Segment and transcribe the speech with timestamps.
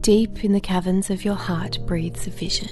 [0.00, 2.70] Deep in the caverns of your heart breathes a vision.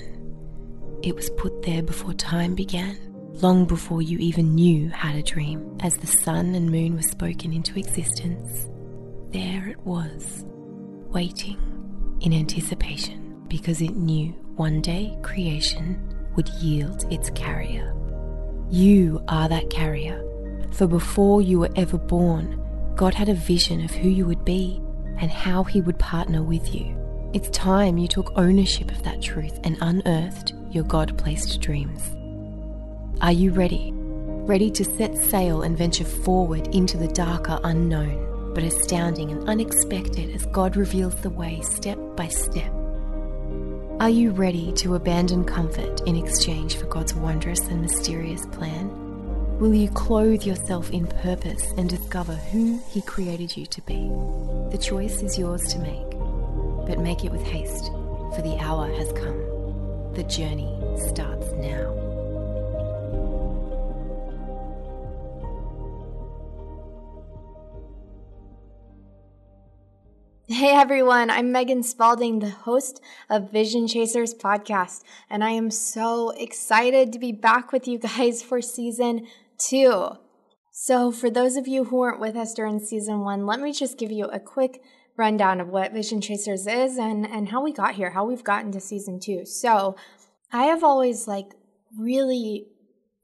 [1.02, 2.96] It was put there before time began,
[3.42, 5.76] long before you even knew how to dream.
[5.80, 8.70] As the sun and moon were spoken into existence,
[9.30, 10.46] there it was,
[11.10, 11.58] waiting
[12.22, 16.00] in anticipation, because it knew one day creation
[16.34, 17.94] would yield its carrier.
[18.70, 20.24] You are that carrier,
[20.72, 22.58] for before you were ever born,
[22.96, 24.80] God had a vision of who you would be
[25.18, 26.94] and how He would partner with you.
[27.34, 32.10] It's time you took ownership of that truth and unearthed your God placed dreams.
[33.20, 33.92] Are you ready?
[33.94, 40.34] Ready to set sail and venture forward into the darker unknown, but astounding and unexpected
[40.34, 42.72] as God reveals the way step by step?
[44.00, 48.88] Are you ready to abandon comfort in exchange for God's wondrous and mysterious plan?
[49.58, 54.08] Will you clothe yourself in purpose and discover who He created you to be?
[54.70, 56.07] The choice is yours to make,
[56.88, 57.92] but make it with haste,
[58.34, 59.38] for the hour has come.
[60.14, 61.94] The journey starts now.
[70.48, 76.30] Hey everyone, I'm Megan Spalding, the host of Vision Chasers podcast, and I am so
[76.30, 79.26] excited to be back with you guys for season
[79.58, 80.16] two.
[80.70, 83.98] So, for those of you who weren't with us during season one, let me just
[83.98, 84.80] give you a quick
[85.18, 88.72] rundown of what Vision Chasers is and, and how we got here, how we've gotten
[88.72, 89.44] to season two.
[89.44, 89.96] So,
[90.52, 91.52] I have always like
[91.98, 92.66] really,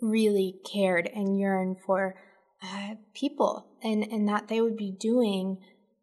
[0.01, 2.17] really cared and yearned for
[2.63, 5.59] uh, people and, and that they would be doing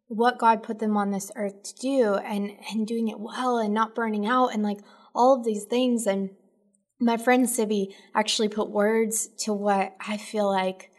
[0.08, 3.72] what God put them on this earth to do and, and doing it well and
[3.72, 4.80] not burning out and like
[5.14, 6.06] all of these things.
[6.06, 6.30] And
[7.00, 10.90] my friend Sibby actually put words to what I feel like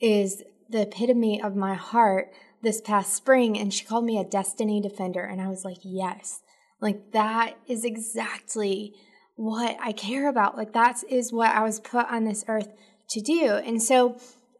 [0.00, 3.58] is the epitome of my heart this past spring.
[3.58, 5.22] And she called me a destiny defender.
[5.22, 6.40] And I was like, yes,
[6.80, 8.94] like that is exactly
[9.36, 10.56] what I care about.
[10.56, 12.68] Like that is what I was put on this earth
[13.10, 13.46] to do.
[13.46, 14.16] And so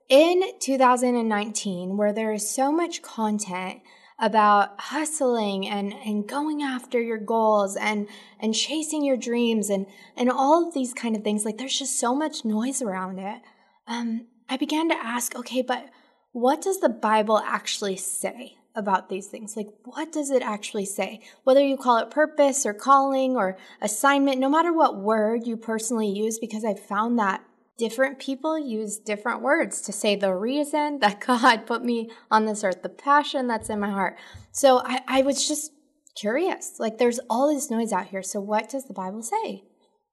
[0.08, 3.80] in 2019, where there is so much content
[4.18, 8.06] about hustling and, and going after your goals and,
[8.38, 9.86] and chasing your dreams and,
[10.16, 11.44] and all of these kind of things.
[11.44, 13.40] Like there's just so much noise around it.
[13.88, 15.88] Um, I began to ask, okay, but
[16.32, 19.56] what does the Bible actually say about these things?
[19.56, 21.20] Like, what does it actually say?
[21.44, 26.08] Whether you call it purpose or calling or assignment, no matter what word you personally
[26.08, 27.44] use, because I found that
[27.76, 32.64] different people use different words to say the reason that God put me on this
[32.64, 34.16] earth, the passion that's in my heart.
[34.52, 35.72] So I, I was just
[36.16, 36.78] curious.
[36.78, 38.22] Like, there's all this noise out here.
[38.22, 39.64] So, what does the Bible say?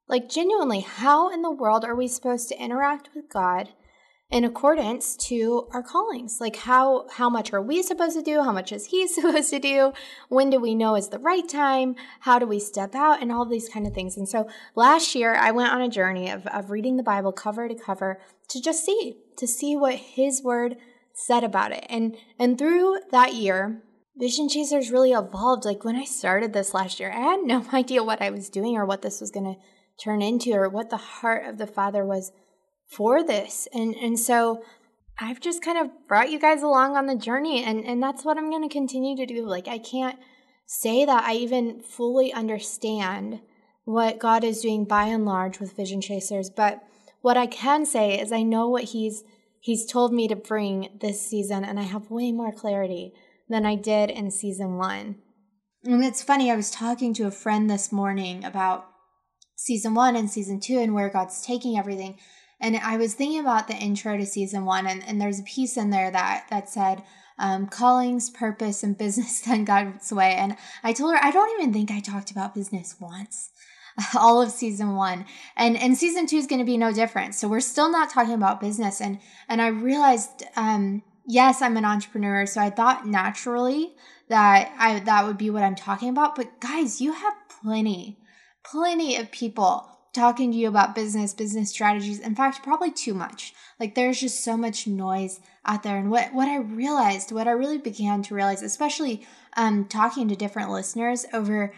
[0.08, 3.70] Like, genuinely, how in the world are we supposed to interact with God
[4.32, 6.40] in accordance to our callings.
[6.40, 8.44] Like how how much are we supposed to do?
[8.44, 9.94] How much is he supposed to do?
[10.30, 11.96] When do we know is the right time?
[12.22, 13.22] How do we step out?
[13.22, 14.18] And all these kind of things.
[14.18, 17.68] And so last year i went on a journey of, of reading the bible cover
[17.68, 18.20] to cover
[18.50, 20.78] to just see to see what his word
[21.14, 21.86] said about it.
[21.90, 23.82] And and through that year
[24.16, 25.66] vision chasers really evolved.
[25.66, 28.78] Like when i started this last year i had no idea what i was doing
[28.78, 29.60] or what this was going to
[30.04, 32.32] turn into or what the heart of the father was
[32.90, 33.68] for this.
[33.74, 34.64] And and so
[35.20, 38.38] I've just kind of brought you guys along on the journey and and that's what
[38.38, 39.46] I'm going to continue to do.
[39.46, 40.20] Like I can't
[40.66, 43.42] say that I even fully understand
[43.86, 46.84] what God is doing by and large with Vision Chasers, but
[47.22, 49.24] what I can say is I know what he's
[49.62, 53.14] he's told me to bring this season and I have way more clarity
[53.50, 55.16] than I did in season 1.
[55.86, 58.88] And it's funny, I was talking to a friend this morning about
[59.56, 62.18] season 1 and season 2 and where God's taking everything.
[62.62, 65.78] And I was thinking about the intro to season one, and, and there's a piece
[65.78, 67.04] in there that that said,
[67.38, 70.36] um, callings, purpose, and business done God's way.
[70.36, 73.52] And I told her I don't even think I talked about business once.
[74.16, 75.26] All of season one,
[75.58, 77.36] and and season two is going to be no different.
[77.36, 79.02] So we're still not talking about business.
[79.02, 83.94] And and I realized, um, yes, I'm an entrepreneur, so I thought naturally
[84.30, 86.36] that I that would be what I'm talking about.
[86.36, 88.20] But guys, you have plenty,
[88.64, 92.20] plenty of people talking to you about business, business strategies.
[92.20, 93.54] In fact, probably too much.
[93.80, 95.98] Like there's just so much noise out there.
[95.98, 99.26] And what, what I realized, what I really began to realize, especially
[99.56, 101.74] um, talking to different listeners over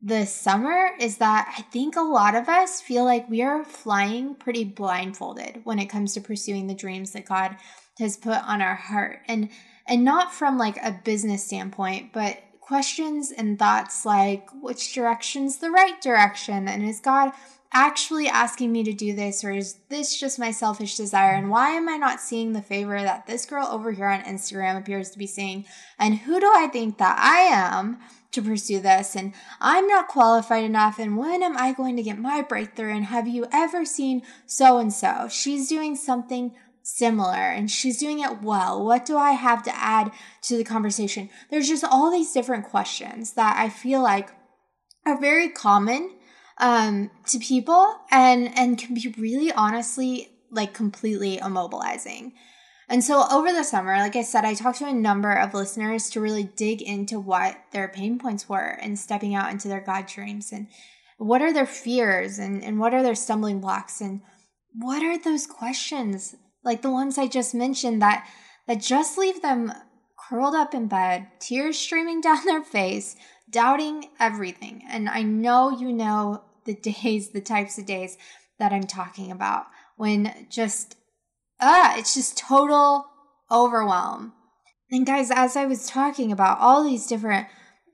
[0.00, 4.34] the summer, is that I think a lot of us feel like we are flying
[4.34, 7.56] pretty blindfolded when it comes to pursuing the dreams that God
[7.98, 9.20] has put on our heart.
[9.26, 9.50] And
[9.88, 15.70] and not from like a business standpoint, but questions and thoughts like which direction's the
[15.70, 17.32] right direction and is God
[17.72, 21.34] actually asking me to do this or is this just my selfish desire?
[21.34, 24.78] And why am i not seeing the favor that this girl over here on instagram
[24.78, 25.66] appears to be seeing?
[25.98, 27.98] And who do i think that i am
[28.30, 29.16] to pursue this?
[29.16, 32.94] And I'm not qualified enough and when am I going to get my breakthrough?
[32.94, 36.54] And have you ever seen so and so she's doing something
[36.88, 38.82] similar and she's doing it well.
[38.82, 40.10] What do I have to add
[40.42, 41.28] to the conversation?
[41.50, 44.30] There's just all these different questions that I feel like
[45.04, 46.14] are very common
[46.58, 52.32] um, to people and and can be really honestly like completely immobilizing
[52.90, 56.08] and so over the summer, like I said, I talked to a number of listeners
[56.10, 60.06] to really dig into what their pain points were and stepping out into their God
[60.06, 60.68] dreams and
[61.18, 64.22] what are their fears and, and what are their stumbling blocks and
[64.72, 66.34] what are those questions
[66.64, 68.26] like the ones I just mentioned that
[68.66, 69.72] that just leave them
[70.28, 73.16] curled up in bed, tears streaming down their face,
[73.50, 74.82] doubting everything.
[74.88, 78.18] And I know you know the days, the types of days
[78.58, 79.66] that I'm talking about
[79.96, 80.96] when just
[81.60, 83.06] ah, it's just total
[83.50, 84.32] overwhelm.
[84.90, 87.46] And guys, as I was talking about all these different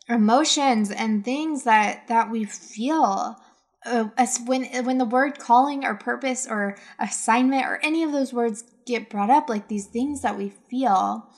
[0.09, 3.37] emotions and things that that we feel,
[3.87, 8.32] uh, as when when the word calling or purpose or assignment or any of those
[8.32, 11.29] words get brought up, like these things that we feel,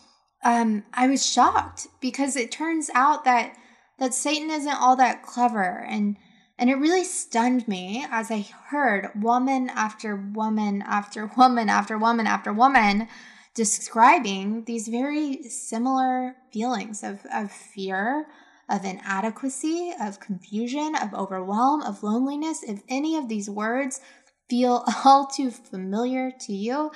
[0.44, 3.56] um, I was shocked because it turns out that
[3.98, 6.16] that Satan isn't all that clever and
[6.58, 12.26] and it really stunned me as I heard woman after woman after woman after woman
[12.26, 13.08] after woman
[13.54, 18.26] describing these very similar feelings of, of fear,
[18.68, 22.62] of inadequacy, of confusion, of overwhelm, of loneliness.
[22.62, 24.00] If any of these words
[24.48, 26.90] feel all too familiar to you,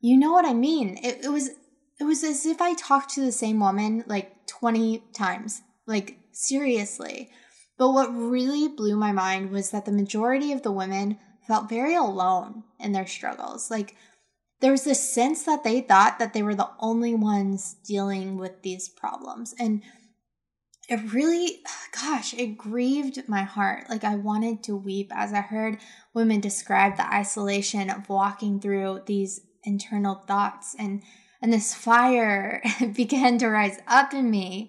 [0.00, 0.98] you know what I mean.
[1.02, 1.50] It, it was
[2.00, 5.60] it was as if I talked to the same woman like 20 times.
[5.86, 7.30] Like seriously.
[7.80, 11.18] But what really blew my mind was that the majority of the women
[11.48, 13.70] felt very alone in their struggles.
[13.70, 13.96] Like
[14.60, 18.60] there was this sense that they thought that they were the only ones dealing with
[18.60, 19.54] these problems.
[19.58, 19.82] And
[20.90, 21.60] it really,
[21.98, 23.88] gosh, it grieved my heart.
[23.88, 25.78] Like I wanted to weep as I heard
[26.12, 31.02] women describe the isolation of walking through these internal thoughts and
[31.40, 32.62] and this fire
[32.94, 34.68] began to rise up in me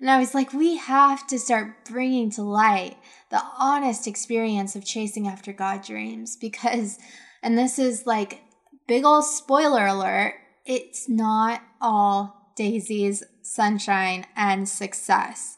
[0.00, 2.96] and I was like, we have to start bringing to light
[3.30, 6.98] the honest experience of chasing after God dreams because,
[7.42, 8.42] and this is like
[8.86, 10.34] big old spoiler alert,
[10.64, 15.56] it's not all daisies, sunshine, and success.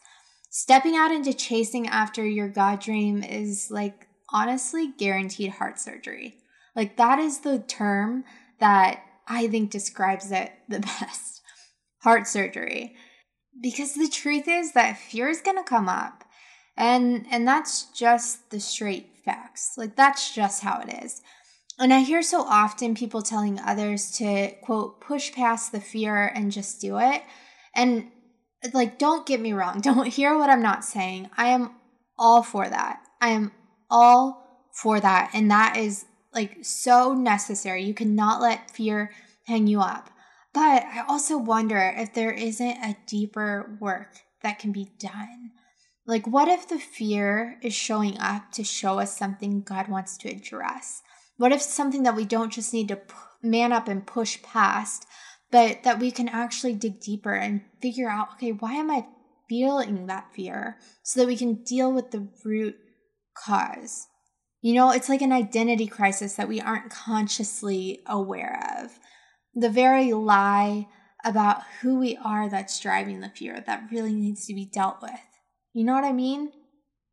[0.51, 6.37] Stepping out into chasing after your God dream is like honestly guaranteed heart surgery.
[6.75, 8.25] Like, that is the term
[8.59, 11.43] that I think describes it the best
[11.99, 12.97] heart surgery
[13.61, 16.25] because the truth is that fear is going to come up
[16.77, 19.75] and and that's just the straight facts.
[19.77, 21.23] Like that's just how it is.
[21.79, 26.53] And i hear so often people telling others to quote push past the fear and
[26.53, 27.23] just do it.
[27.75, 28.11] And
[28.73, 31.31] like don't get me wrong don't hear what i'm not saying.
[31.37, 31.73] I am
[32.19, 33.03] all for that.
[33.21, 33.53] I am
[33.91, 37.83] all for that and that is like so necessary.
[37.83, 39.11] You cannot let fear
[39.47, 40.11] hang you up
[40.53, 45.53] but I also wonder if there isn't a deeper work that can be done.
[46.07, 50.29] Like, what if the fear is showing up to show us something God wants to
[50.29, 51.03] address?
[51.37, 53.01] What if something that we don't just need to
[53.43, 55.07] man up and push past,
[55.51, 59.07] but that we can actually dig deeper and figure out, okay, why am I
[59.49, 62.77] feeling that fear so that we can deal with the root
[63.35, 64.07] cause?
[64.61, 68.99] You know, it's like an identity crisis that we aren't consciously aware of
[69.55, 70.87] the very lie
[71.25, 75.11] about who we are that's driving the fear that really needs to be dealt with.
[75.73, 76.53] You know what I mean?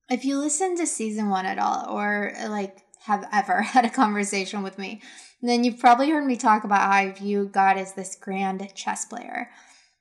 [0.10, 4.63] If you listen to season one at all, or like have ever had a conversation
[4.63, 5.01] with me,
[5.41, 9.06] then you've probably heard me talk about how I view God as this grand chess
[9.06, 9.50] player.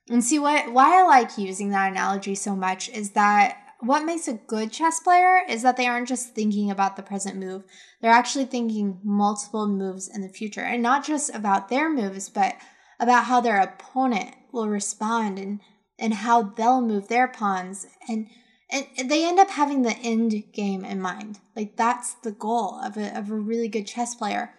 [0.09, 4.27] And see what why I like using that analogy so much is that what makes
[4.27, 7.63] a good chess player is that they aren't just thinking about the present move.
[8.01, 12.55] They're actually thinking multiple moves in the future and not just about their moves, but
[12.99, 15.59] about how their opponent will respond and,
[15.99, 17.85] and how they'll move their pawns.
[18.09, 18.27] And,
[18.71, 21.39] and they end up having the end game in mind.
[21.55, 24.53] Like that's the goal of a, of a really good chess player.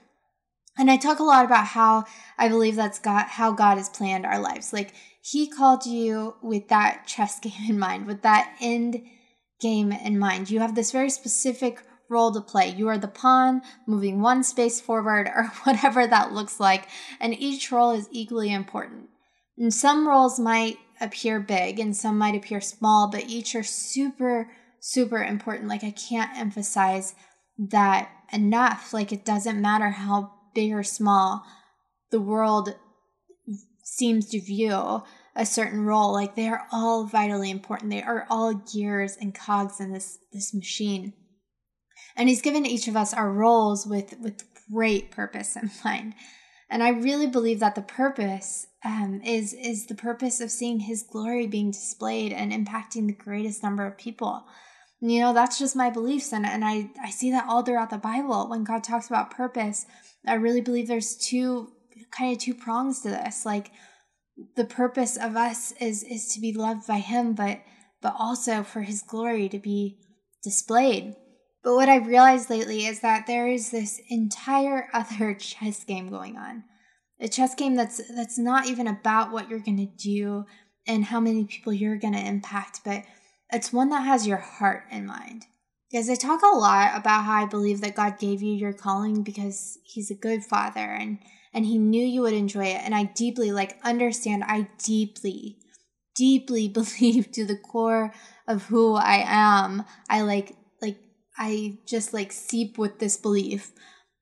[0.79, 2.05] And I talk a lot about how
[2.39, 4.73] I believe that's God, how God has planned our lives.
[4.73, 9.03] Like he called you with that chess game in mind, with that end
[9.61, 10.51] game in mind.
[10.51, 12.69] You have this very specific role to play.
[12.71, 16.89] You are the pawn moving one space forward or whatever that looks like,
[17.21, 19.09] and each role is equally important.
[19.57, 24.51] And some roles might appear big and some might appear small, but each are super,
[24.81, 25.69] super important.
[25.69, 27.15] Like, I can't emphasize
[27.59, 28.93] that enough.
[28.93, 31.45] Like, it doesn't matter how big or small
[32.11, 32.75] the world
[33.99, 35.02] seems to view
[35.35, 36.12] a certain role.
[36.12, 37.90] Like they are all vitally important.
[37.90, 41.12] They are all gears and cogs in this this machine.
[42.17, 46.14] And he's given each of us our roles with with great purpose in mind.
[46.71, 51.02] And I really believe that the purpose um, is is the purpose of seeing His
[51.02, 54.45] glory being displayed and impacting the greatest number of people.
[55.00, 57.99] You know, that's just my beliefs, and and I I see that all throughout the
[57.99, 59.87] Bible when God talks about purpose.
[60.26, 61.73] I really believe there's two
[62.11, 63.45] kind of two prongs to this.
[63.45, 63.71] Like
[64.57, 67.61] the purpose of us is is to be loved by Him, but
[68.00, 69.99] but also for His glory to be
[70.43, 71.17] displayed.
[71.62, 76.37] But what I've realized lately is that there is this entire other chess game going
[76.37, 76.65] on.
[77.21, 80.45] A chess game that's that's not even about what you're going to do
[80.87, 83.03] and how many people you're going to impact, but
[83.53, 85.47] it's one that has your heart in mind.
[85.91, 89.23] Because I talk a lot about how I believe that God gave you your calling
[89.23, 91.19] because he's a good father and
[91.59, 95.59] and he knew you would enjoy it and I deeply like understand I deeply
[96.15, 98.15] deeply believe to the core
[98.47, 99.85] of who I am.
[100.09, 100.99] I like like,
[101.37, 103.73] I just like seep with this belief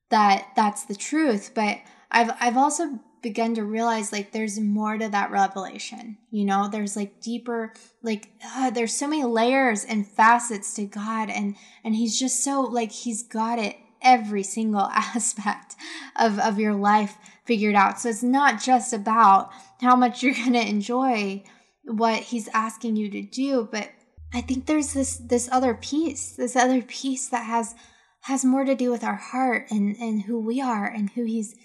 [0.09, 1.51] that that's the truth.
[1.53, 1.77] But
[2.09, 6.17] I've I've also begun to realize like there's more to that revelation.
[6.31, 11.29] You know, there's like deeper like uh, there's so many layers and facets to God
[11.29, 15.75] and and he's just so like he's got it every single aspect
[16.15, 17.99] of of your life figured out.
[17.99, 19.51] So it's not just about
[19.81, 21.43] how much you're going to enjoy
[21.83, 23.89] what he's asking you to do, but
[24.33, 27.75] I think there's this this other piece, this other piece that has
[28.21, 31.55] has more to do with our heart and and who we are and who he's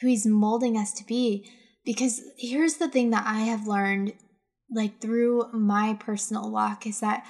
[0.00, 1.48] who he's molding us to be
[1.84, 4.14] because here's the thing that I have learned
[4.70, 7.24] like through my personal walk is that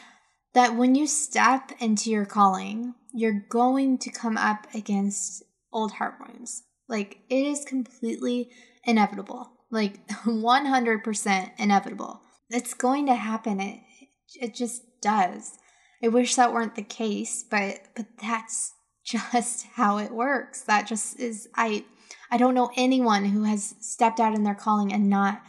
[0.55, 5.43] that when you step into your calling, you're going to come up against
[5.73, 6.65] old heart wounds.
[6.89, 8.51] Like it is completely
[8.85, 9.53] inevitable.
[9.71, 12.21] Like 100% inevitable.
[12.51, 13.61] It's going to happen.
[13.61, 13.81] It,
[14.41, 15.59] it just does.
[16.03, 18.73] I wish that weren't the case, but but that's
[19.05, 20.63] just how it works.
[20.63, 21.85] That just is I
[22.31, 25.43] I don't know anyone who has stepped out in their calling and not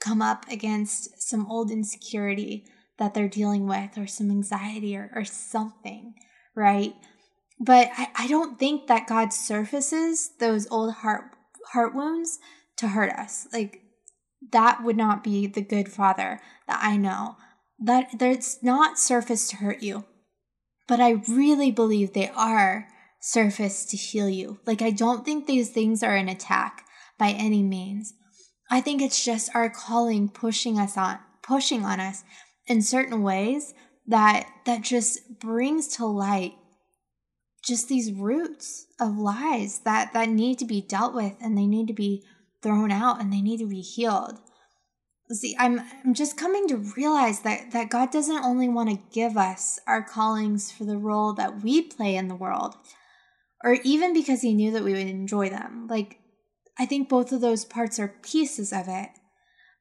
[0.00, 2.64] come up against some old insecurity
[2.98, 6.14] that they're dealing with or some anxiety or, or something,
[6.54, 6.94] right?
[7.58, 11.24] But I, I don't think that God surfaces those old heart
[11.72, 12.38] heart wounds
[12.76, 13.48] to hurt us.
[13.52, 13.82] Like
[14.52, 17.36] that would not be the good father that I know
[17.78, 20.04] that that's not surface to hurt you,
[20.86, 22.88] but I really believe they are
[23.20, 24.60] surface to heal you.
[24.66, 26.86] Like I don't think these things are an attack
[27.18, 28.14] by any means.
[28.70, 32.24] I think it's just our calling pushing us on pushing on us
[32.66, 33.74] in certain ways
[34.06, 36.54] that that just brings to light
[37.64, 41.88] just these roots of lies that that need to be dealt with and they need
[41.88, 42.22] to be
[42.62, 44.38] thrown out and they need to be healed.
[45.28, 49.36] See i'm i'm just coming to realize that that god doesn't only want to give
[49.36, 52.76] us our callings for the role that we play in the world
[53.64, 55.88] or even because he knew that we would enjoy them.
[55.88, 56.20] Like
[56.78, 59.08] i think both of those parts are pieces of it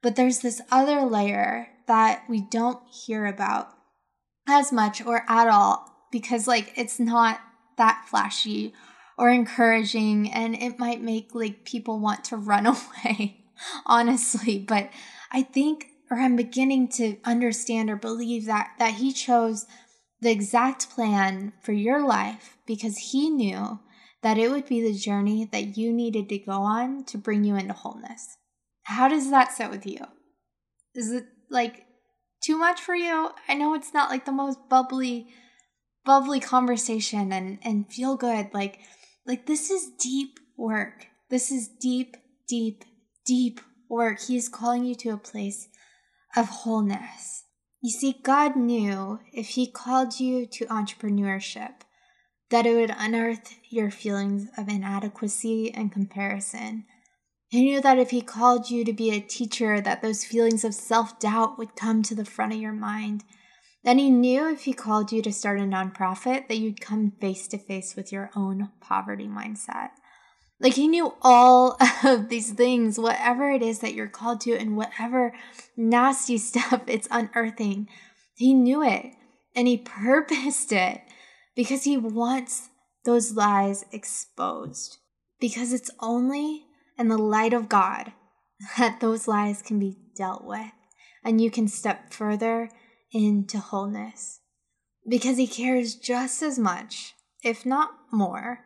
[0.01, 3.70] but there's this other layer that we don't hear about
[4.48, 7.39] as much or at all because like it's not
[7.77, 8.74] that flashy
[9.18, 12.65] or encouraging and it might make like people want to run
[13.06, 13.44] away
[13.86, 14.89] honestly but
[15.36, 19.65] I think, or I'm beginning to understand or believe that, that He chose
[20.22, 23.80] the exact plan for your life because He knew
[24.22, 27.58] that it would be the journey that you needed to go on to bring you
[27.58, 28.38] into wholeness.
[28.84, 30.00] How does that sit with you?
[30.94, 31.85] Is it like
[32.41, 33.31] too much for you?
[33.47, 35.27] I know it's not like the most bubbly,
[36.03, 38.53] bubbly conversation and, and feel good.
[38.53, 38.79] Like,
[39.25, 41.07] like this is deep work.
[41.29, 42.85] This is deep, deep,
[43.25, 43.59] deep
[43.89, 45.67] work, He is calling you to a place
[46.35, 47.43] of wholeness.
[47.81, 51.81] You see, God knew if He called you to entrepreneurship,
[52.49, 56.85] that it would unearth your feelings of inadequacy and comparison.
[57.47, 60.73] He knew that if He called you to be a teacher, that those feelings of
[60.73, 63.23] self doubt would come to the front of your mind.
[63.83, 67.47] Then He knew if He called you to start a nonprofit, that you'd come face
[67.49, 69.89] to face with your own poverty mindset.
[70.59, 74.77] Like he knew all of these things, whatever it is that you're called to, and
[74.77, 75.33] whatever
[75.75, 77.87] nasty stuff it's unearthing.
[78.35, 79.13] He knew it
[79.55, 81.01] and he purposed it
[81.55, 82.69] because he wants
[83.05, 84.97] those lies exposed.
[85.39, 86.63] Because it's only
[86.97, 88.11] in the light of God
[88.77, 90.71] that those lies can be dealt with
[91.23, 92.69] and you can step further
[93.11, 94.41] into wholeness.
[95.07, 98.65] Because he cares just as much, if not more,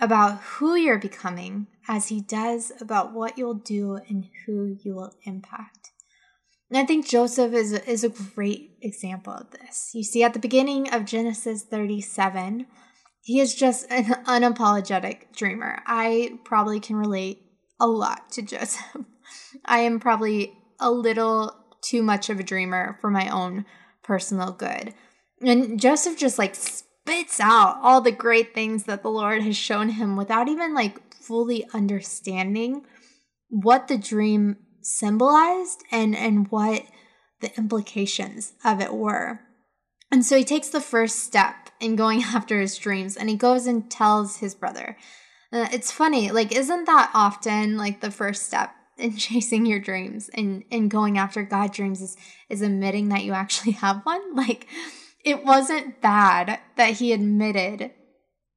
[0.00, 5.14] about who you're becoming as he does about what you'll do and who you will
[5.24, 5.90] impact.
[6.70, 9.90] And I think Joseph is, is a great example of this.
[9.94, 12.66] You see, at the beginning of Genesis 37,
[13.22, 15.82] he is just an unapologetic dreamer.
[15.86, 17.47] I probably can relate
[17.80, 18.96] a lot to Joseph.
[19.64, 23.64] I am probably a little too much of a dreamer for my own
[24.02, 24.94] personal good.
[25.40, 29.90] And Joseph just like spits out all the great things that the Lord has shown
[29.90, 32.84] him without even like fully understanding
[33.48, 36.84] what the dream symbolized and and what
[37.40, 39.40] the implications of it were.
[40.10, 43.66] And so he takes the first step in going after his dreams and he goes
[43.66, 44.96] and tells his brother.
[45.52, 50.28] Uh, it's funny, like, isn't that often like the first step in chasing your dreams
[50.34, 52.16] and, and going after God dreams is,
[52.48, 54.34] is admitting that you actually have one?
[54.34, 54.66] Like,
[55.24, 57.92] it wasn't bad that he admitted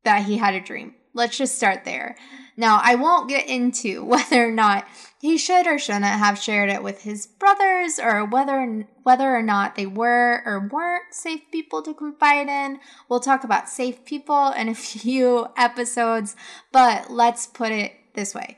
[0.04, 0.96] that he had a dream.
[1.14, 2.16] Let's just start there.
[2.58, 4.88] Now, I won't get into whether or not
[5.20, 9.76] he should or shouldn't have shared it with his brothers or whether whether or not
[9.76, 12.80] they were or weren't safe people to confide in.
[13.10, 16.36] We'll talk about safe people in a few episodes,
[16.72, 18.58] but let's put it this way.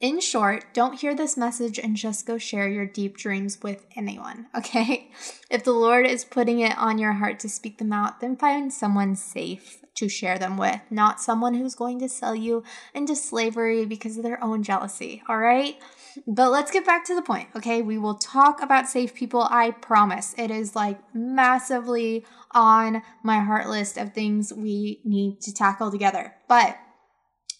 [0.00, 4.46] In short, don't hear this message and just go share your deep dreams with anyone,
[4.56, 5.10] okay?
[5.50, 8.72] If the Lord is putting it on your heart to speak them out, then find
[8.72, 12.64] someone safe to share them with, not someone who's going to sell you
[12.94, 15.76] into slavery because of their own jealousy, all right?
[16.26, 17.82] But let's get back to the point, okay?
[17.82, 20.34] We will talk about safe people, I promise.
[20.38, 26.36] It is like massively on my heart list of things we need to tackle together.
[26.48, 26.78] But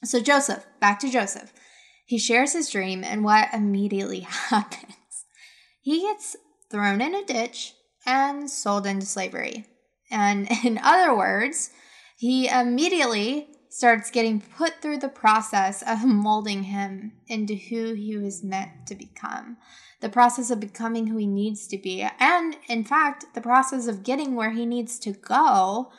[0.03, 1.53] so, Joseph, back to Joseph.
[2.11, 5.27] He shares his dream, and what immediately happens?
[5.81, 6.35] He gets
[6.69, 7.75] thrown in a ditch
[8.05, 9.67] and sold into slavery.
[10.11, 11.71] And in other words,
[12.19, 18.43] he immediately starts getting put through the process of molding him into who he was
[18.43, 19.57] meant to become.
[20.01, 22.05] The process of becoming who he needs to be.
[22.19, 25.93] And in fact, the process of getting where he needs to go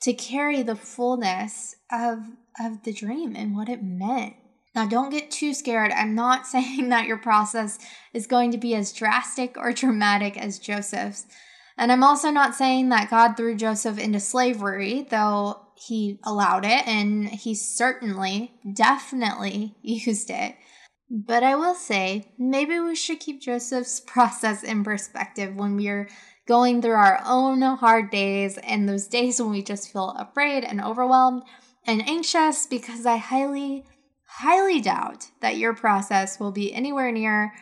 [0.00, 2.20] to carry the fullness of,
[2.58, 4.36] of the dream and what it meant.
[4.74, 5.92] Now, don't get too scared.
[5.92, 7.78] I'm not saying that your process
[8.12, 11.26] is going to be as drastic or dramatic as Joseph's.
[11.76, 16.86] And I'm also not saying that God threw Joseph into slavery, though he allowed it
[16.88, 20.56] and he certainly, definitely used it.
[21.10, 26.08] But I will say, maybe we should keep Joseph's process in perspective when we're
[26.46, 30.80] going through our own hard days and those days when we just feel afraid and
[30.80, 31.42] overwhelmed
[31.86, 33.84] and anxious because I highly,
[34.38, 37.52] highly doubt that your process will be anywhere near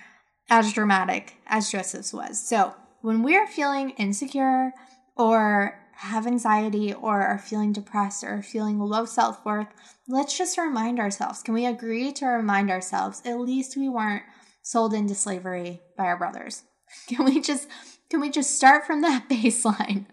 [0.50, 2.38] as dramatic as Joseph's was.
[2.38, 4.72] So when we're feeling insecure
[5.16, 9.68] or have anxiety or are feeling depressed or feeling low self worth,
[10.06, 14.24] let's just remind ourselves can we agree to remind ourselves at least we weren't
[14.62, 16.62] sold into slavery by our brothers?
[17.08, 17.68] Can we just
[18.10, 20.06] can we just start from that baseline?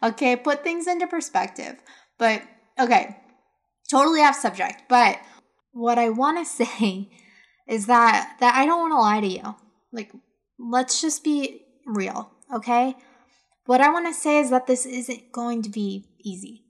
[0.00, 1.76] Okay, put things into perspective.
[2.18, 2.42] But
[2.78, 3.16] okay,
[3.90, 5.18] totally off subject, but
[5.72, 7.10] what I want to say
[7.68, 9.56] is that that I don't want to lie to you.
[9.92, 10.12] Like
[10.58, 12.94] let's just be real, okay?
[13.66, 16.64] What I want to say is that this isn't going to be easy.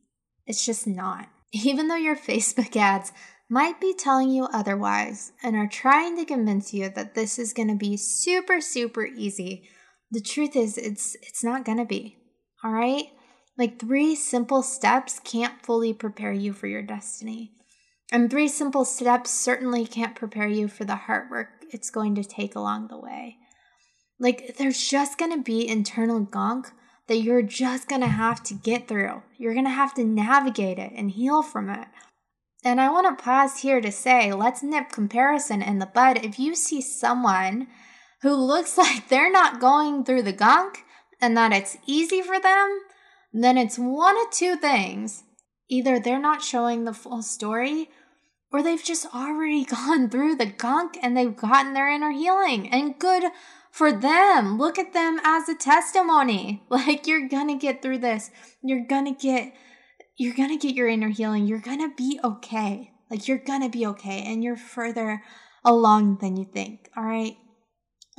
[0.46, 1.28] It's just not.
[1.52, 3.12] Even though your Facebook ads
[3.48, 7.68] might be telling you otherwise and are trying to convince you that this is going
[7.68, 9.68] to be super super easy,
[10.10, 12.16] the truth is it's it's not going to be.
[12.62, 13.06] All right?
[13.56, 17.52] Like 3 simple steps can't fully prepare you for your destiny.
[18.12, 22.24] And 3 simple steps certainly can't prepare you for the hard work it's going to
[22.24, 23.36] take along the way.
[24.18, 26.68] Like there's just going to be internal gunk
[27.06, 29.22] that you're just going to have to get through.
[29.38, 31.88] You're going to have to navigate it and heal from it.
[32.62, 36.24] And I want to pause here to say let's nip comparison in the bud.
[36.24, 37.68] If you see someone
[38.22, 40.84] who looks like they're not going through the gunk
[41.20, 42.80] and that it's easy for them,
[43.32, 45.24] then it's one of two things.
[45.68, 47.88] Either they're not showing the full story,
[48.52, 52.68] or they've just already gone through the gunk and they've gotten their inner healing.
[52.70, 53.24] And good
[53.70, 54.58] for them.
[54.58, 56.62] Look at them as a testimony.
[56.70, 58.30] Like you're gonna get through this.
[58.62, 59.52] You're gonna get
[60.16, 61.46] you're gonna get your inner healing.
[61.46, 62.92] You're gonna be okay.
[63.10, 65.22] Like you're gonna be okay and you're further
[65.64, 66.88] along than you think.
[66.96, 67.36] All right.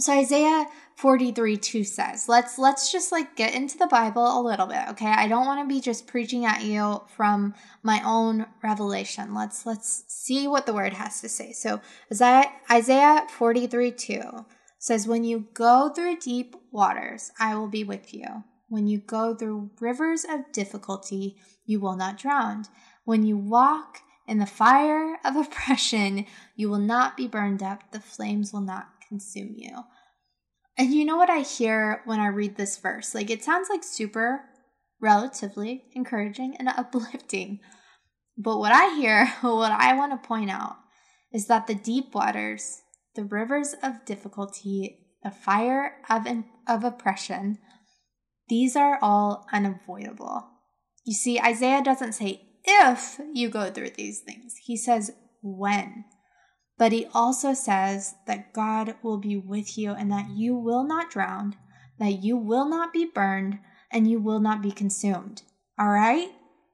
[0.01, 4.65] So Isaiah 43 2 says, let's let's just like get into the Bible a little
[4.65, 5.11] bit, okay?
[5.11, 9.33] I don't want to be just preaching at you from my own revelation.
[9.33, 11.53] Let's let's see what the word has to say.
[11.53, 14.45] So Isaiah Isaiah 43 2
[14.79, 18.43] says, When you go through deep waters, I will be with you.
[18.67, 22.65] When you go through rivers of difficulty, you will not drown.
[23.05, 27.91] When you walk in the fire of oppression, you will not be burned up.
[27.91, 29.75] The flames will not consume you.
[30.77, 33.13] And you know what I hear when I read this verse?
[33.13, 34.45] Like it sounds like super
[35.01, 37.59] relatively encouraging and uplifting.
[38.37, 40.77] But what I hear, what I want to point out,
[41.33, 42.81] is that the deep waters,
[43.15, 46.25] the rivers of difficulty, the fire of,
[46.67, 47.57] of oppression,
[48.47, 50.47] these are all unavoidable.
[51.05, 56.05] You see, Isaiah doesn't say if you go through these things, he says when.
[56.81, 61.11] But he also says that God will be with you and that you will not
[61.11, 61.55] drown,
[61.99, 63.59] that you will not be burned,
[63.91, 65.43] and you will not be consumed.
[65.77, 66.29] All right?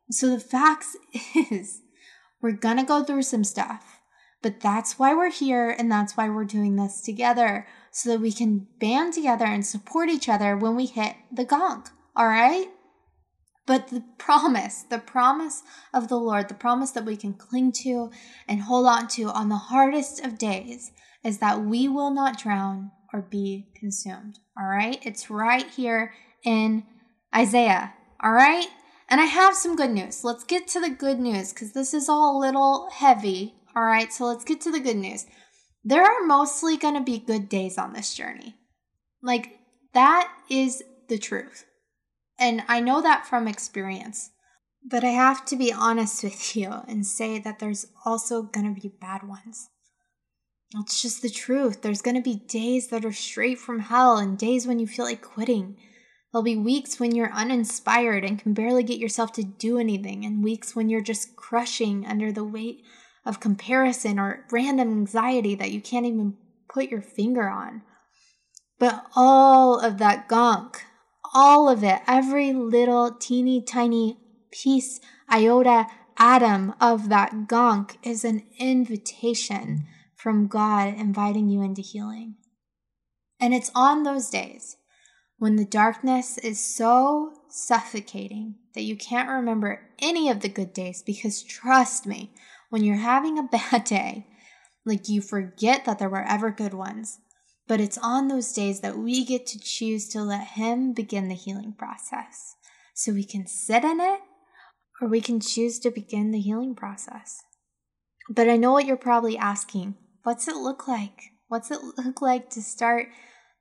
[0.09, 0.95] So the facts
[1.51, 1.81] is
[2.41, 3.99] we're going to go through some stuff.
[4.41, 8.31] But that's why we're here and that's why we're doing this together so that we
[8.31, 11.85] can band together and support each other when we hit the gong.
[12.15, 12.69] All right?
[13.67, 15.61] But the promise, the promise
[15.93, 18.09] of the Lord, the promise that we can cling to
[18.47, 20.91] and hold on to on the hardest of days
[21.23, 24.39] is that we will not drown or be consumed.
[24.57, 24.99] All right?
[25.05, 26.13] It's right here
[26.45, 26.85] in
[27.35, 27.93] Isaiah.
[28.23, 28.67] All right?
[29.09, 30.23] And I have some good news.
[30.23, 33.55] Let's get to the good news because this is all a little heavy.
[33.75, 34.13] All right?
[34.13, 35.25] So let's get to the good news.
[35.83, 38.55] There are mostly going to be good days on this journey.
[39.21, 39.59] Like,
[39.93, 41.65] that is the truth.
[42.39, 44.31] And I know that from experience.
[44.89, 48.81] But I have to be honest with you and say that there's also going to
[48.81, 49.69] be bad ones.
[50.75, 51.81] It's just the truth.
[51.81, 55.05] There's going to be days that are straight from hell and days when you feel
[55.05, 55.77] like quitting.
[56.31, 60.43] There'll be weeks when you're uninspired and can barely get yourself to do anything, and
[60.43, 62.83] weeks when you're just crushing under the weight
[63.25, 66.35] of comparison or random anxiety that you can't even
[66.69, 67.81] put your finger on.
[68.77, 70.83] But all of that gunk,
[71.33, 74.17] all of it, every little teeny tiny
[74.51, 74.99] piece,
[75.31, 75.87] iota,
[76.17, 79.85] atom of that gunk is an invitation
[80.15, 82.35] from God inviting you into healing.
[83.39, 84.77] And it's on those days
[85.37, 91.03] when the darkness is so suffocating that you can't remember any of the good days
[91.03, 92.31] because trust me,
[92.69, 94.27] when you're having a bad day,
[94.85, 97.19] like you forget that there were ever good ones.
[97.67, 101.35] But it's on those days that we get to choose to let Him begin the
[101.35, 102.55] healing process.
[102.93, 104.21] So we can sit in it
[105.01, 107.43] or we can choose to begin the healing process.
[108.29, 109.95] But I know what you're probably asking.
[110.23, 111.31] What's it look like?
[111.47, 113.07] What's it look like to start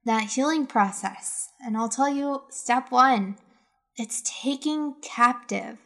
[0.04, 1.48] that healing process?
[1.64, 3.36] And I'll tell you step one
[3.98, 5.78] it's taking captive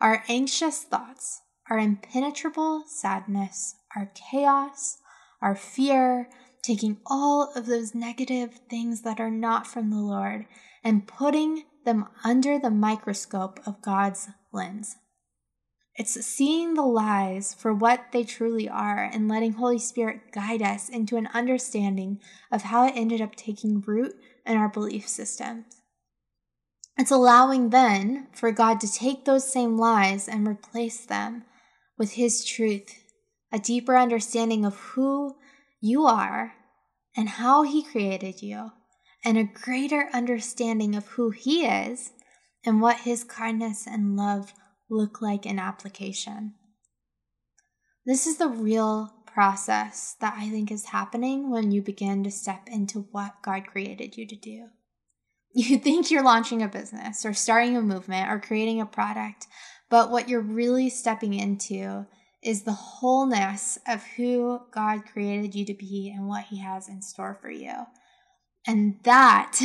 [0.00, 4.98] our anxious thoughts, our impenetrable sadness, our chaos,
[5.40, 6.28] our fear,
[6.62, 10.46] taking all of those negative things that are not from the Lord
[10.84, 14.96] and putting them under the microscope of God's lens.
[15.94, 20.88] It's seeing the lies for what they truly are and letting Holy Spirit guide us
[20.88, 22.20] into an understanding
[22.50, 24.14] of how it ended up taking root
[24.46, 25.82] in our belief systems.
[26.96, 31.44] It's allowing then for God to take those same lies and replace them
[31.98, 33.02] with His truth,
[33.50, 35.36] a deeper understanding of who
[35.82, 36.54] you are
[37.14, 38.70] and how He created you,
[39.22, 42.12] and a greater understanding of who He is
[42.64, 44.54] and what His kindness and love
[44.88, 46.54] look like in application.
[48.06, 52.68] This is the real process that I think is happening when you begin to step
[52.68, 54.68] into what God created you to do.
[55.54, 59.46] You think you're launching a business or starting a movement or creating a product,
[59.90, 62.06] but what you're really stepping into
[62.42, 67.02] is the wholeness of who God created you to be and what He has in
[67.02, 67.72] store for you.
[68.66, 69.60] And that,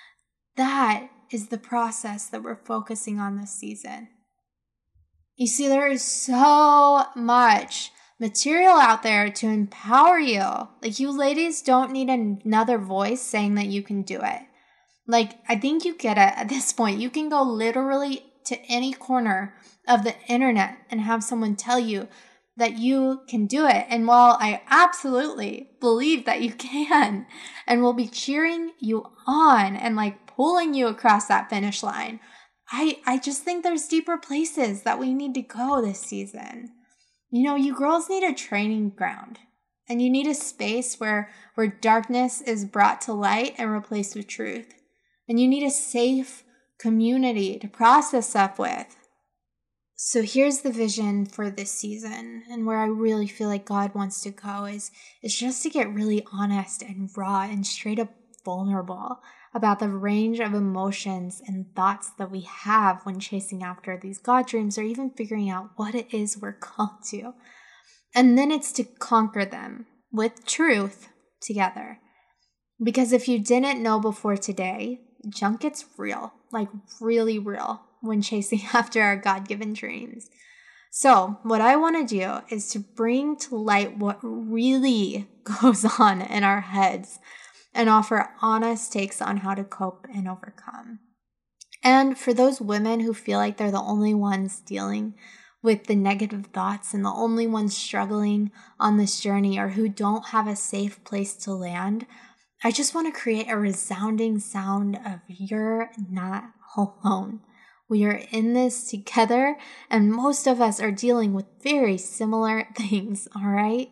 [0.56, 4.08] that is the process that we're focusing on this season.
[5.36, 10.42] You see, there is so much material out there to empower you.
[10.82, 14.42] Like, you ladies don't need another voice saying that you can do it.
[15.06, 17.00] Like, I think you get it at this point.
[17.00, 19.54] You can go literally to any corner
[19.88, 22.08] of the internet and have someone tell you
[22.56, 23.86] that you can do it.
[23.88, 27.26] And while I absolutely believe that you can
[27.66, 32.20] and will be cheering you on and like pulling you across that finish line,
[32.70, 36.70] I, I just think there's deeper places that we need to go this season.
[37.30, 39.38] You know, you girls need a training ground
[39.88, 44.26] and you need a space where, where darkness is brought to light and replaced with
[44.26, 44.74] truth.
[45.28, 46.44] And you need a safe
[46.78, 48.96] community to process stuff with.
[49.98, 54.20] So here's the vision for this season and where I really feel like God wants
[54.22, 54.90] to go is
[55.22, 58.10] is just to get really honest and raw and straight up
[58.44, 59.20] vulnerable
[59.54, 64.46] about the range of emotions and thoughts that we have when chasing after these God
[64.46, 67.32] dreams or even figuring out what it is we're called to.
[68.14, 71.08] And then it's to conquer them with truth
[71.40, 72.00] together.
[72.82, 76.68] Because if you didn't know before today, junk gets real, like
[77.00, 80.28] really real, when chasing after our God given dreams.
[80.90, 85.28] So, what I want to do is to bring to light what really
[85.60, 87.18] goes on in our heads
[87.74, 91.00] and offer honest takes on how to cope and overcome.
[91.82, 95.14] And for those women who feel like they're the only ones dealing
[95.62, 100.28] with the negative thoughts and the only ones struggling on this journey or who don't
[100.28, 102.06] have a safe place to land,
[102.64, 106.44] I just want to create a resounding sound of you're not
[106.76, 107.40] alone.
[107.88, 109.56] We are in this together,
[109.90, 113.90] and most of us are dealing with very similar things, all right?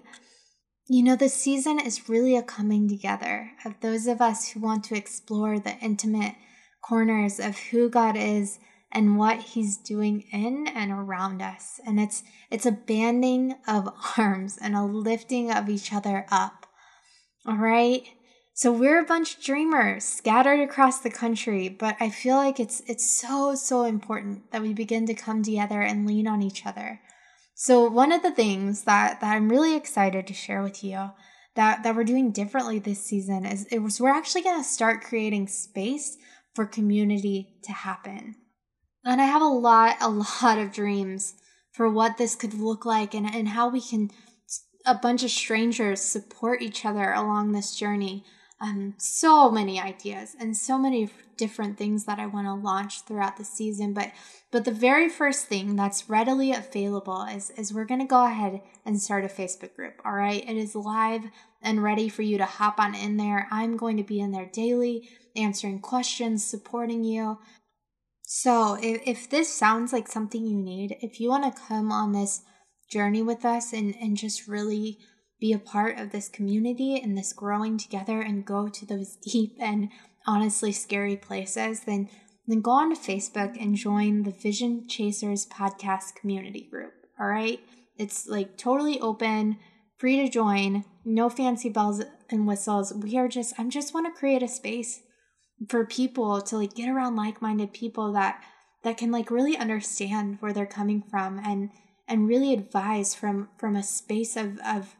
[0.88, 4.84] You know, the season is really a coming together of those of us who want
[4.84, 6.34] to explore the intimate
[6.82, 8.58] corners of who God is
[8.92, 11.80] and what he's doing in and around us.
[11.86, 16.66] And it's it's a banding of arms and a lifting of each other up.
[17.46, 18.06] All right?
[18.56, 22.82] So we're a bunch of dreamers scattered across the country, but I feel like it's
[22.86, 27.00] it's so so important that we begin to come together and lean on each other.
[27.56, 31.10] So one of the things that that I'm really excited to share with you
[31.56, 35.02] that that we're doing differently this season is it was we're actually going to start
[35.02, 36.16] creating space
[36.54, 38.36] for community to happen.
[39.04, 41.34] And I have a lot a lot of dreams
[41.72, 44.10] for what this could look like and, and how we can
[44.86, 48.24] a bunch of strangers support each other along this journey
[48.60, 53.36] um, so many ideas and so many different things that I want to launch throughout
[53.36, 53.92] the season.
[53.92, 54.12] But
[54.50, 59.00] but the very first thing that's readily available is is we're gonna go ahead and
[59.00, 60.00] start a Facebook group.
[60.04, 61.24] All right, it is live
[61.60, 63.48] and ready for you to hop on in there.
[63.50, 67.38] I'm going to be in there daily, answering questions, supporting you.
[68.22, 72.12] So if, if this sounds like something you need, if you want to come on
[72.12, 72.42] this
[72.90, 74.98] journey with us and, and just really
[75.44, 79.54] be a part of this community and this growing together and go to those deep
[79.60, 79.90] and
[80.26, 82.08] honestly scary places, then
[82.46, 86.94] then go on to Facebook and join the Vision Chasers podcast community group.
[87.20, 87.60] All right?
[87.98, 89.58] It's like totally open,
[89.98, 92.94] free to join, no fancy bells and whistles.
[92.94, 95.02] We are just I'm just want to create a space
[95.68, 98.42] for people to like get around like-minded people that
[98.82, 101.68] that can like really understand where they're coming from and
[102.08, 104.96] and really advise from from a space of of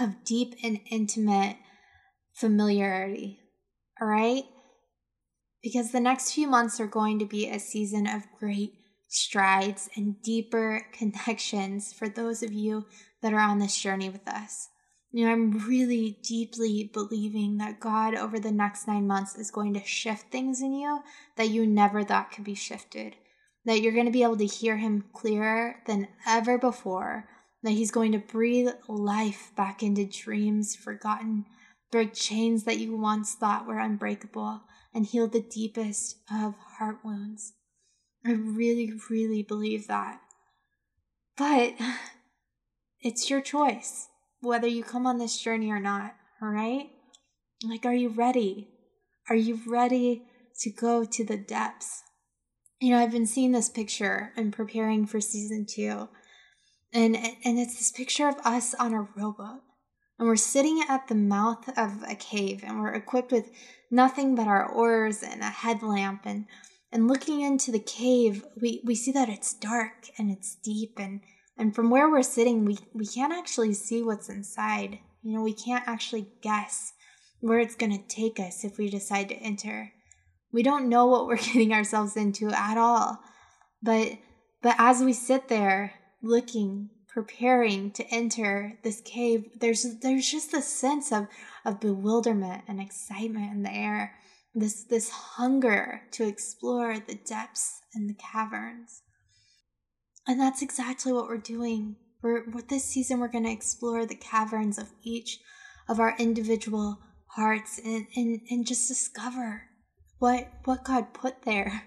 [0.00, 1.56] of deep and intimate
[2.32, 3.40] familiarity.
[4.00, 4.44] All right?
[5.62, 8.72] Because the next few months are going to be a season of great
[9.08, 12.86] strides and deeper connections for those of you
[13.22, 14.68] that are on this journey with us.
[15.12, 19.74] You know, I'm really deeply believing that God over the next nine months is going
[19.74, 21.00] to shift things in you
[21.36, 23.16] that you never thought could be shifted.
[23.64, 27.28] That you're going to be able to hear Him clearer than ever before
[27.62, 31.46] that He's going to breathe life back into dreams forgotten,
[31.90, 34.62] break chains that you once thought were unbreakable,
[34.94, 37.54] and heal the deepest of heart wounds.
[38.24, 40.20] I really, really believe that.
[41.36, 41.74] But
[43.00, 44.08] it's your choice
[44.40, 46.90] whether you come on this journey or not, all right?
[47.62, 48.68] Like, are you ready?
[49.28, 50.22] Are you ready
[50.60, 52.02] to go to the depths?
[52.80, 56.08] You know, I've been seeing this picture and preparing for season two
[56.92, 59.62] and and it's this picture of us on a rowboat.
[60.18, 63.50] And we're sitting at the mouth of a cave and we're equipped with
[63.90, 66.22] nothing but our oars and a headlamp.
[66.24, 66.46] And
[66.92, 70.98] and looking into the cave we we see that it's dark and it's deep.
[70.98, 71.20] And
[71.56, 74.98] and from where we're sitting we we can't actually see what's inside.
[75.22, 76.92] You know we can't actually guess
[77.40, 79.92] where it's going to take us if we decide to enter.
[80.52, 83.20] We don't know what we're getting ourselves into at all.
[83.82, 84.18] But
[84.60, 90.66] but as we sit there looking, preparing to enter this cave, there's there's just this
[90.66, 91.26] sense of
[91.64, 94.16] of bewilderment and excitement in the air.
[94.54, 99.02] This this hunger to explore the depths and the caverns.
[100.26, 101.96] And that's exactly what we're doing.
[102.22, 105.38] We're this season we're gonna explore the caverns of each
[105.88, 106.98] of our individual
[107.34, 109.62] hearts and, and, and just discover
[110.18, 111.84] what what God put there,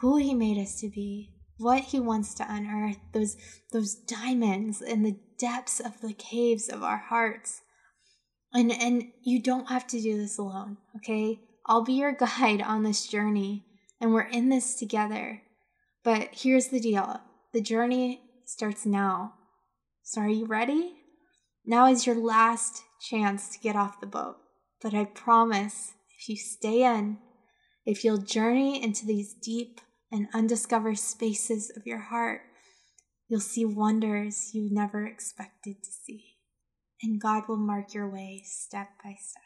[0.00, 1.29] who He made us to be,
[1.60, 3.36] what he wants to unearth, those,
[3.72, 7.60] those diamonds in the depths of the caves of our hearts.
[8.52, 11.40] And, and you don't have to do this alone, okay?
[11.66, 13.64] I'll be your guide on this journey,
[14.00, 15.42] and we're in this together.
[16.02, 17.20] But here's the deal
[17.52, 19.34] the journey starts now.
[20.02, 20.94] So, are you ready?
[21.64, 24.36] Now is your last chance to get off the boat.
[24.82, 27.18] But I promise, if you stay in,
[27.84, 29.80] if you'll journey into these deep
[30.12, 32.42] and undiscovered spaces of your heart,
[33.28, 36.36] you'll see wonders you never expected to see.
[37.02, 39.42] And God will mark your way step by step.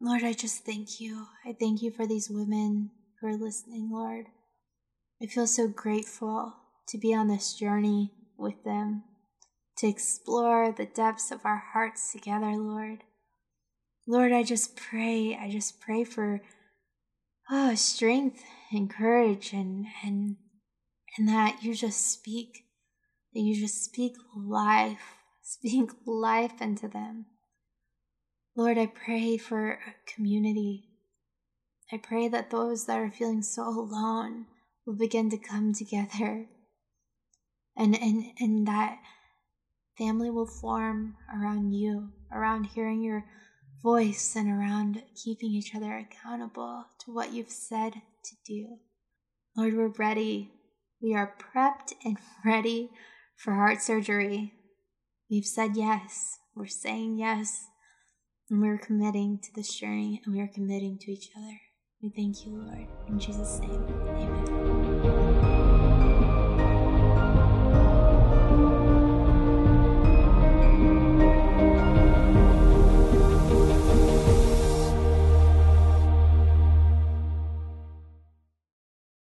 [0.00, 1.26] Lord, I just thank you.
[1.44, 4.26] I thank you for these women who are listening, Lord.
[5.22, 6.54] I feel so grateful
[6.88, 9.04] to be on this journey with them,
[9.78, 13.04] to explore the depths of our hearts together, Lord.
[14.06, 16.42] Lord, I just pray, I just pray for
[17.50, 20.36] oh, strength and courage and and
[21.16, 22.64] and that you just speak,
[23.32, 27.26] that you just speak life, speak life into them.
[28.54, 30.88] Lord, I pray for a community.
[31.92, 34.46] I pray that those that are feeling so alone
[34.84, 36.46] will begin to come together
[37.76, 38.98] and, and, and that
[39.96, 43.24] family will form around you, around hearing your
[43.82, 47.94] voice and around keeping each other accountable to what you've said
[48.28, 48.78] to do.
[49.56, 50.50] Lord, we're ready.
[51.00, 52.90] We are prepped and ready
[53.36, 54.52] for heart surgery.
[55.30, 56.38] We've said yes.
[56.54, 57.66] We're saying yes.
[58.48, 61.60] And we're committing to this journey and we are committing to each other.
[62.02, 62.86] We thank you, Lord.
[63.08, 64.65] In Jesus' name, amen.